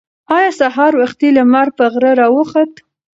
ایا 0.35 0.51
سهار 0.59 0.93
وختي 1.01 1.29
لمر 1.37 1.67
په 1.77 1.83
غره 1.93 2.11
راوخوت؟ 2.19 2.73